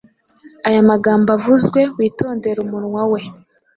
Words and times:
Aya 0.67 0.81
magambo 0.91 1.27
avuzwewitondere 1.37 2.57
umunwa 2.65 3.03
we 3.11 3.21